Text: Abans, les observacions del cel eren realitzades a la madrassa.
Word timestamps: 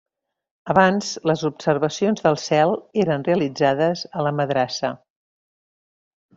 Abans, 0.73 1.11
les 1.31 1.43
observacions 1.49 2.25
del 2.29 2.39
cel 2.45 2.75
eren 3.05 3.29
realitzades 3.29 4.05
a 4.19 4.27
la 4.29 4.35
madrassa. 4.41 4.95